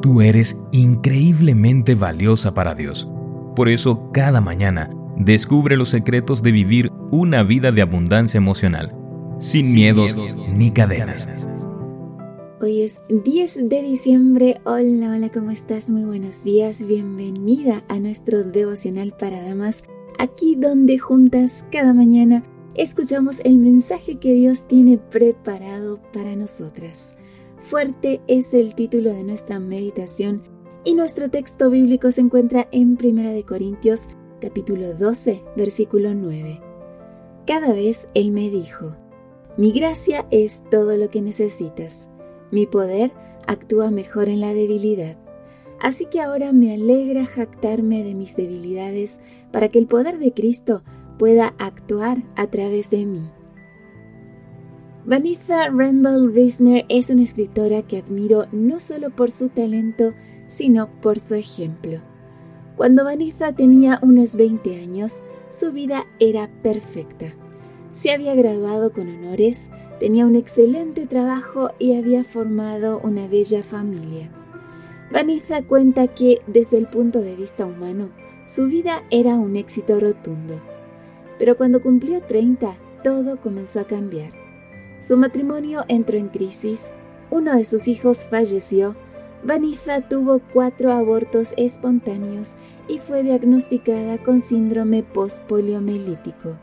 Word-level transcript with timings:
Tú 0.00 0.20
eres 0.20 0.60
increíblemente 0.70 1.96
valiosa 1.96 2.54
para 2.54 2.74
Dios. 2.76 3.08
Por 3.56 3.68
eso, 3.68 4.10
cada 4.12 4.40
mañana, 4.40 4.90
descubre 5.16 5.76
los 5.76 5.88
secretos 5.88 6.40
de 6.42 6.52
vivir 6.52 6.92
una 7.10 7.42
vida 7.42 7.72
de 7.72 7.82
abundancia 7.82 8.38
emocional, 8.38 8.94
sin, 9.40 9.74
miedos, 9.74 10.16
ni 10.54 10.70
cadenas. 10.70 11.28
Hoy 12.60 12.82
es 12.82 13.00
10 13.08 13.68
de 13.68 13.82
diciembre. 13.82 14.60
Hola, 14.64 15.10
hola, 15.10 15.30
¿cómo 15.30 15.50
estás? 15.50 15.90
Muy 15.90 16.04
buenos 16.04 16.44
días. 16.44 16.86
Bienvenida 16.86 17.82
a 17.88 17.98
nuestro 17.98 18.44
devocional 18.44 19.14
para 19.18 19.42
damas, 19.42 19.82
aquí 20.18 20.54
donde 20.54 20.98
juntas 20.98 21.66
cada 21.72 21.92
mañana 21.92 22.44
escuchamos 22.74 23.40
el 23.40 23.58
mensaje 23.58 24.20
que 24.20 24.32
Dios 24.32 24.68
tiene 24.68 24.98
preparado 24.98 26.00
para 26.12 26.36
nosotras. 26.36 27.17
Fuerte 27.60 28.20
es 28.28 28.54
el 28.54 28.74
título 28.76 29.12
de 29.12 29.24
nuestra 29.24 29.58
meditación 29.58 30.42
y 30.84 30.94
nuestro 30.94 31.28
texto 31.28 31.70
bíblico 31.70 32.12
se 32.12 32.20
encuentra 32.20 32.68
en 32.70 32.96
1 33.02 33.44
Corintios 33.46 34.06
capítulo 34.40 34.94
12, 34.94 35.42
versículo 35.56 36.14
9. 36.14 36.60
Cada 37.46 37.72
vez 37.72 38.08
Él 38.14 38.30
me 38.30 38.48
dijo, 38.48 38.96
mi 39.56 39.72
gracia 39.72 40.24
es 40.30 40.62
todo 40.70 40.96
lo 40.96 41.10
que 41.10 41.20
necesitas, 41.20 42.08
mi 42.52 42.66
poder 42.66 43.12
actúa 43.48 43.90
mejor 43.90 44.28
en 44.28 44.40
la 44.40 44.54
debilidad. 44.54 45.18
Así 45.80 46.06
que 46.06 46.20
ahora 46.20 46.52
me 46.52 46.72
alegra 46.72 47.26
jactarme 47.26 48.04
de 48.04 48.14
mis 48.14 48.36
debilidades 48.36 49.20
para 49.50 49.68
que 49.68 49.80
el 49.80 49.88
poder 49.88 50.18
de 50.20 50.32
Cristo 50.32 50.82
pueda 51.18 51.54
actuar 51.58 52.22
a 52.36 52.46
través 52.46 52.90
de 52.90 53.04
mí. 53.04 53.28
Vanessa 55.08 55.70
Randall 55.70 56.34
Reisner 56.34 56.84
es 56.90 57.08
una 57.08 57.22
escritora 57.22 57.80
que 57.80 57.96
admiro 57.96 58.44
no 58.52 58.78
solo 58.78 59.08
por 59.08 59.30
su 59.30 59.48
talento, 59.48 60.12
sino 60.48 60.90
por 61.00 61.18
su 61.18 61.34
ejemplo. 61.34 62.02
Cuando 62.76 63.04
Vanessa 63.04 63.54
tenía 63.54 63.98
unos 64.02 64.36
20 64.36 64.82
años, 64.82 65.22
su 65.48 65.72
vida 65.72 66.04
era 66.20 66.50
perfecta. 66.62 67.32
Se 67.90 68.12
había 68.12 68.34
graduado 68.34 68.92
con 68.92 69.08
honores, 69.08 69.70
tenía 69.98 70.26
un 70.26 70.36
excelente 70.36 71.06
trabajo 71.06 71.70
y 71.78 71.96
había 71.96 72.22
formado 72.22 73.00
una 73.02 73.28
bella 73.28 73.62
familia. 73.62 74.30
Vanessa 75.10 75.62
cuenta 75.62 76.08
que, 76.08 76.42
desde 76.46 76.76
el 76.76 76.86
punto 76.86 77.22
de 77.22 77.34
vista 77.34 77.64
humano, 77.64 78.10
su 78.44 78.66
vida 78.66 79.04
era 79.10 79.36
un 79.36 79.56
éxito 79.56 80.00
rotundo. 80.00 80.60
Pero 81.38 81.56
cuando 81.56 81.80
cumplió 81.80 82.20
30, 82.20 82.76
todo 83.02 83.40
comenzó 83.40 83.80
a 83.80 83.84
cambiar. 83.84 84.47
Su 85.00 85.16
matrimonio 85.16 85.84
entró 85.88 86.18
en 86.18 86.28
crisis, 86.28 86.90
uno 87.30 87.56
de 87.56 87.64
sus 87.64 87.88
hijos 87.88 88.26
falleció, 88.26 88.96
Vanessa 89.44 90.00
tuvo 90.00 90.40
cuatro 90.52 90.92
abortos 90.92 91.54
espontáneos 91.56 92.56
y 92.88 92.98
fue 92.98 93.22
diagnosticada 93.22 94.18
con 94.18 94.40
síndrome 94.40 95.02
postpoliomelítico. 95.02 96.56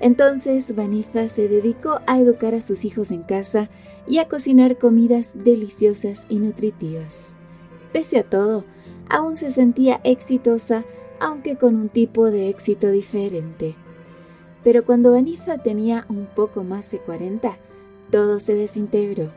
Entonces 0.00 0.76
Vanessa 0.76 1.28
se 1.28 1.48
dedicó 1.48 2.00
a 2.06 2.18
educar 2.18 2.54
a 2.54 2.60
sus 2.60 2.84
hijos 2.84 3.10
en 3.10 3.22
casa 3.22 3.68
y 4.06 4.18
a 4.18 4.28
cocinar 4.28 4.78
comidas 4.78 5.32
deliciosas 5.34 6.26
y 6.28 6.38
nutritivas. 6.38 7.34
Pese 7.92 8.18
a 8.18 8.22
todo, 8.22 8.64
aún 9.08 9.34
se 9.34 9.50
sentía 9.50 10.00
exitosa, 10.04 10.84
aunque 11.20 11.56
con 11.56 11.74
un 11.74 11.88
tipo 11.88 12.30
de 12.30 12.48
éxito 12.48 12.90
diferente. 12.90 13.74
Pero 14.64 14.84
cuando 14.84 15.12
Vanessa 15.12 15.58
tenía 15.58 16.04
un 16.08 16.26
poco 16.26 16.64
más 16.64 16.90
de 16.90 16.98
40, 17.00 17.56
todo 18.10 18.40
se 18.40 18.54
desintegró. 18.54 19.30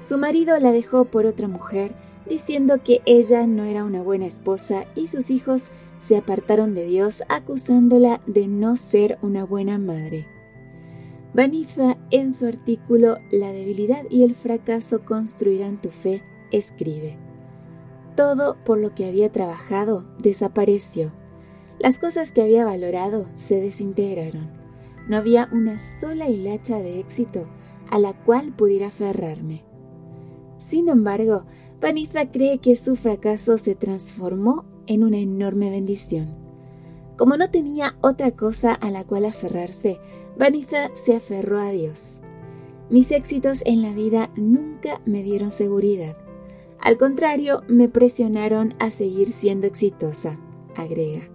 Su 0.00 0.18
marido 0.18 0.58
la 0.58 0.72
dejó 0.72 1.06
por 1.06 1.26
otra 1.26 1.48
mujer, 1.48 1.94
diciendo 2.28 2.76
que 2.82 3.02
ella 3.06 3.46
no 3.46 3.64
era 3.64 3.84
una 3.84 4.02
buena 4.02 4.26
esposa 4.26 4.86
y 4.94 5.06
sus 5.06 5.30
hijos 5.30 5.70
se 5.98 6.16
apartaron 6.16 6.74
de 6.74 6.84
Dios 6.84 7.22
acusándola 7.28 8.20
de 8.26 8.48
no 8.48 8.76
ser 8.76 9.18
una 9.22 9.44
buena 9.44 9.78
madre. 9.78 10.26
Vanessa, 11.32 11.96
en 12.10 12.32
su 12.32 12.46
artículo 12.46 13.18
La 13.32 13.50
debilidad 13.50 14.04
y 14.08 14.22
el 14.22 14.34
fracaso 14.34 15.04
construirán 15.04 15.80
tu 15.80 15.88
fe, 15.88 16.22
escribe, 16.52 17.16
Todo 18.14 18.56
por 18.64 18.78
lo 18.78 18.94
que 18.94 19.08
había 19.08 19.32
trabajado 19.32 20.04
desapareció 20.18 21.12
las 21.84 21.98
cosas 21.98 22.32
que 22.32 22.40
había 22.40 22.64
valorado 22.64 23.26
se 23.34 23.60
desintegraron. 23.60 24.48
No 25.06 25.18
había 25.18 25.50
una 25.52 25.78
sola 25.78 26.30
hilacha 26.30 26.78
de 26.78 26.98
éxito 26.98 27.46
a 27.90 27.98
la 27.98 28.14
cual 28.14 28.54
pudiera 28.56 28.86
aferrarme. 28.86 29.64
Sin 30.56 30.88
embargo, 30.88 31.44
Vanessa 31.82 32.30
cree 32.30 32.56
que 32.56 32.74
su 32.74 32.96
fracaso 32.96 33.58
se 33.58 33.74
transformó 33.74 34.64
en 34.86 35.04
una 35.04 35.18
enorme 35.18 35.68
bendición. 35.68 36.34
Como 37.18 37.36
no 37.36 37.50
tenía 37.50 37.98
otra 38.00 38.30
cosa 38.30 38.72
a 38.72 38.90
la 38.90 39.04
cual 39.04 39.26
aferrarse, 39.26 39.98
Vanessa 40.38 40.88
se 40.94 41.14
aferró 41.16 41.60
a 41.60 41.68
Dios. 41.68 42.22
Mis 42.88 43.12
éxitos 43.12 43.60
en 43.66 43.82
la 43.82 43.92
vida 43.92 44.30
nunca 44.36 45.02
me 45.04 45.22
dieron 45.22 45.50
seguridad. 45.50 46.16
Al 46.80 46.96
contrario, 46.96 47.60
me 47.68 47.90
presionaron 47.90 48.72
a 48.78 48.88
seguir 48.88 49.28
siendo 49.28 49.66
exitosa, 49.66 50.40
agrega. 50.76 51.33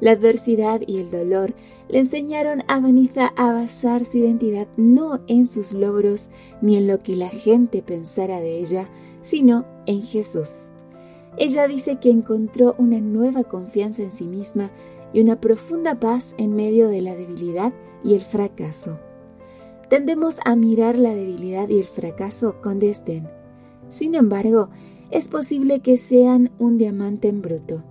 La 0.00 0.12
adversidad 0.12 0.80
y 0.86 0.98
el 0.98 1.10
dolor 1.10 1.54
le 1.88 1.98
enseñaron 1.98 2.62
a 2.68 2.80
Vanessa 2.80 3.32
a 3.36 3.52
basar 3.52 4.04
su 4.04 4.18
identidad 4.18 4.68
no 4.76 5.20
en 5.26 5.46
sus 5.46 5.72
logros 5.72 6.30
ni 6.62 6.76
en 6.76 6.86
lo 6.86 7.02
que 7.02 7.16
la 7.16 7.28
gente 7.28 7.82
pensara 7.82 8.38
de 8.40 8.60
ella, 8.60 8.88
sino 9.20 9.66
en 9.86 10.02
Jesús. 10.02 10.70
Ella 11.36 11.66
dice 11.66 11.98
que 12.00 12.10
encontró 12.10 12.74
una 12.78 13.00
nueva 13.00 13.44
confianza 13.44 14.02
en 14.02 14.12
sí 14.12 14.26
misma 14.26 14.70
y 15.12 15.20
una 15.20 15.40
profunda 15.40 15.98
paz 15.98 16.34
en 16.38 16.54
medio 16.54 16.88
de 16.88 17.02
la 17.02 17.14
debilidad 17.14 17.72
y 18.04 18.14
el 18.14 18.20
fracaso. 18.20 18.98
Tendemos 19.88 20.38
a 20.44 20.54
mirar 20.54 20.98
la 20.98 21.14
debilidad 21.14 21.68
y 21.68 21.78
el 21.78 21.86
fracaso 21.86 22.60
con 22.60 22.78
desdén. 22.78 23.28
Sin 23.88 24.14
embargo, 24.14 24.68
es 25.10 25.28
posible 25.28 25.80
que 25.80 25.96
sean 25.96 26.50
un 26.58 26.76
diamante 26.76 27.28
en 27.28 27.40
bruto. 27.40 27.82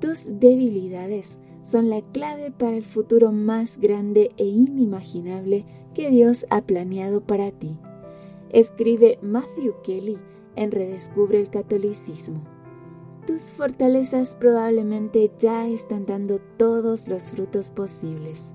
Tus 0.00 0.40
debilidades 0.40 1.40
son 1.62 1.90
la 1.90 2.00
clave 2.00 2.50
para 2.50 2.74
el 2.74 2.86
futuro 2.86 3.32
más 3.32 3.78
grande 3.78 4.30
e 4.38 4.46
inimaginable 4.46 5.66
que 5.94 6.08
Dios 6.08 6.46
ha 6.48 6.62
planeado 6.62 7.20
para 7.20 7.50
ti. 7.50 7.78
Escribe 8.48 9.18
Matthew 9.20 9.74
Kelly 9.82 10.18
en 10.56 10.70
Redescubre 10.70 11.38
el 11.38 11.50
Catolicismo. 11.50 12.42
Tus 13.26 13.52
fortalezas 13.52 14.34
probablemente 14.36 15.30
ya 15.38 15.68
están 15.68 16.06
dando 16.06 16.40
todos 16.56 17.08
los 17.08 17.30
frutos 17.30 17.70
posibles. 17.70 18.54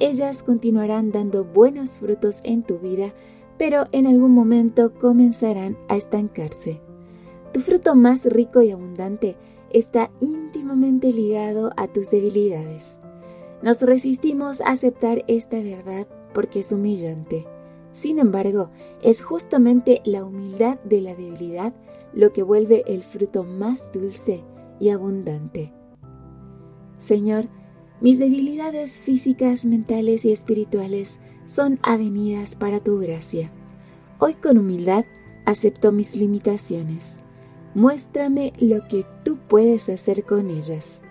Ellas 0.00 0.42
continuarán 0.42 1.12
dando 1.12 1.44
buenos 1.44 1.98
frutos 1.98 2.40
en 2.42 2.62
tu 2.62 2.78
vida, 2.78 3.12
pero 3.58 3.84
en 3.92 4.06
algún 4.06 4.32
momento 4.32 4.94
comenzarán 4.94 5.76
a 5.88 5.96
estancarse. 5.96 6.80
Tu 7.52 7.60
fruto 7.60 7.94
más 7.94 8.24
rico 8.24 8.62
y 8.62 8.70
abundante 8.70 9.36
está 9.76 10.10
íntimamente 10.20 11.12
ligado 11.12 11.70
a 11.76 11.86
tus 11.86 12.10
debilidades. 12.10 12.98
Nos 13.62 13.82
resistimos 13.82 14.62
a 14.62 14.70
aceptar 14.70 15.22
esta 15.28 15.60
verdad 15.60 16.08
porque 16.32 16.60
es 16.60 16.72
humillante. 16.72 17.46
Sin 17.92 18.18
embargo, 18.18 18.70
es 19.02 19.22
justamente 19.22 20.00
la 20.06 20.24
humildad 20.24 20.78
de 20.84 21.02
la 21.02 21.14
debilidad 21.14 21.74
lo 22.14 22.32
que 22.32 22.42
vuelve 22.42 22.84
el 22.86 23.02
fruto 23.02 23.44
más 23.44 23.92
dulce 23.92 24.44
y 24.80 24.88
abundante. 24.88 25.74
Señor, 26.96 27.48
mis 28.00 28.18
debilidades 28.18 29.02
físicas, 29.02 29.66
mentales 29.66 30.24
y 30.24 30.32
espirituales 30.32 31.20
son 31.44 31.78
avenidas 31.82 32.56
para 32.56 32.80
tu 32.80 32.98
gracia. 32.98 33.52
Hoy 34.20 34.34
con 34.34 34.56
humildad 34.56 35.04
acepto 35.44 35.92
mis 35.92 36.16
limitaciones 36.16 37.20
muéstrame 37.76 38.54
lo 38.58 38.88
que 38.88 39.04
tú 39.22 39.38
puedes 39.48 39.90
hacer 39.90 40.24
con 40.24 40.48
ellas. 40.48 41.02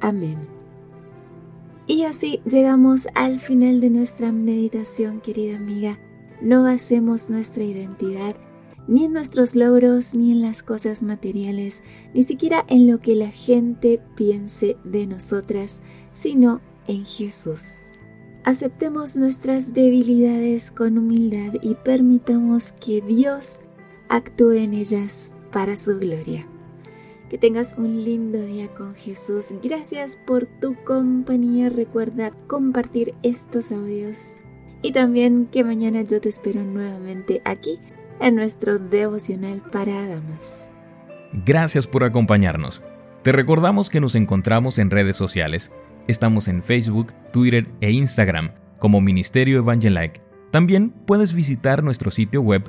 Amén. 0.00 0.46
Y 1.86 2.02
así 2.02 2.40
llegamos 2.44 3.08
al 3.14 3.40
final 3.40 3.80
de 3.80 3.88
nuestra 3.88 4.30
meditación, 4.30 5.22
querida 5.22 5.56
amiga. 5.56 5.98
No 6.42 6.64
basemos 6.64 7.30
nuestra 7.30 7.64
identidad 7.64 8.36
ni 8.88 9.04
en 9.04 9.12
nuestros 9.12 9.54
logros, 9.54 10.14
ni 10.14 10.32
en 10.32 10.42
las 10.42 10.62
cosas 10.62 11.02
materiales, 11.02 11.82
ni 12.12 12.24
siquiera 12.24 12.62
en 12.68 12.90
lo 12.90 13.00
que 13.00 13.14
la 13.14 13.30
gente 13.30 14.00
piense 14.14 14.76
de 14.84 15.06
nosotras, 15.06 15.80
sino 16.10 16.60
en 16.88 17.06
Jesús. 17.06 17.62
Aceptemos 18.44 19.16
nuestras 19.16 19.72
debilidades 19.72 20.72
con 20.72 20.98
humildad 20.98 21.54
y 21.62 21.74
permitamos 21.74 22.72
que 22.72 23.00
Dios 23.00 23.60
actúe 24.08 24.52
en 24.54 24.74
ellas 24.74 25.32
para 25.52 25.76
su 25.76 25.98
gloria. 25.98 26.46
Que 27.30 27.38
tengas 27.38 27.76
un 27.78 28.04
lindo 28.04 28.40
día 28.40 28.68
con 28.74 28.94
Jesús. 28.94 29.46
Gracias 29.62 30.20
por 30.26 30.46
tu 30.46 30.74
compañía. 30.84 31.70
Recuerda 31.70 32.32
compartir 32.46 33.14
estos 33.22 33.72
audios. 33.72 34.36
Y 34.82 34.92
también 34.92 35.46
que 35.50 35.64
mañana 35.64 36.02
yo 36.02 36.20
te 36.20 36.28
espero 36.28 36.62
nuevamente 36.62 37.40
aquí 37.44 37.78
en 38.20 38.34
nuestro 38.34 38.78
devocional 38.78 39.62
para 39.72 40.06
damas. 40.08 40.68
Gracias 41.46 41.86
por 41.86 42.04
acompañarnos. 42.04 42.82
Te 43.22 43.32
recordamos 43.32 43.88
que 43.88 44.00
nos 44.00 44.14
encontramos 44.14 44.78
en 44.78 44.90
redes 44.90 45.16
sociales. 45.16 45.72
Estamos 46.08 46.48
en 46.48 46.62
Facebook, 46.62 47.12
Twitter 47.32 47.66
e 47.80 47.92
Instagram 47.92 48.50
como 48.78 49.00
Ministerio 49.00 49.58
Evangelike. 49.58 50.20
También 50.50 50.90
puedes 50.90 51.32
visitar 51.32 51.82
nuestro 51.82 52.10
sitio 52.10 52.42
web 52.42 52.68